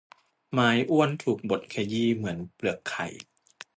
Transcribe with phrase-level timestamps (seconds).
[0.51, 3.07] ไม้อ้วนถูกบดขยี้เหมือนเปลือกไข่